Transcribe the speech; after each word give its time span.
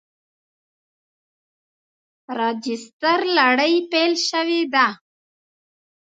راجستر 2.39 3.19
لړۍ 3.37 3.73
پیل 3.91 4.13
شوې 4.29 4.61
ده. 4.73 4.87